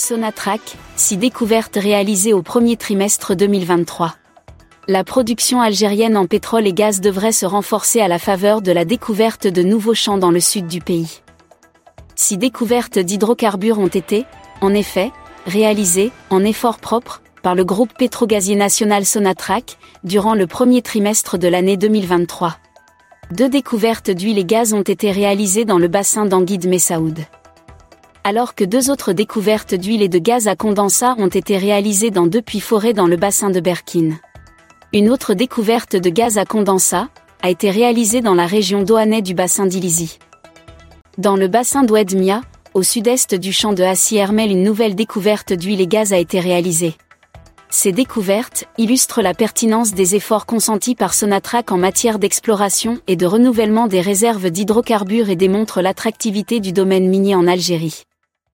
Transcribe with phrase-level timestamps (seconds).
[0.00, 4.14] Sonatrach, six découvertes réalisées au premier trimestre 2023.
[4.88, 8.86] La production algérienne en pétrole et gaz devrait se renforcer à la faveur de la
[8.86, 11.20] découverte de nouveaux champs dans le sud du pays.
[12.16, 14.24] Six découvertes d'hydrocarbures ont été,
[14.62, 15.12] en effet,
[15.46, 21.46] réalisées, en effort propre, par le groupe pétrogazier national Sonatrach, durant le premier trimestre de
[21.46, 22.56] l'année 2023.
[23.32, 27.18] Deux découvertes d'huile et gaz ont été réalisées dans le bassin d'Anguide Messaoud
[28.24, 32.26] alors que deux autres découvertes d'huile et de gaz à condensat ont été réalisées dans
[32.26, 34.18] deux puits-forêts dans le bassin de Berkine.
[34.92, 37.08] Une autre découverte de gaz à condensat
[37.42, 40.18] a été réalisée dans la région d'Oanais du bassin d'Ilizy.
[41.16, 42.42] Dans le bassin d'Ouedmia,
[42.74, 46.40] au sud-est du champ de Hassi Hermel, une nouvelle découverte d'huile et gaz a été
[46.40, 46.94] réalisée.
[47.72, 53.26] Ces découvertes illustrent la pertinence des efforts consentis par Sonatrach en matière d'exploration et de
[53.26, 58.02] renouvellement des réserves d'hydrocarbures et démontrent l'attractivité du domaine minier en Algérie.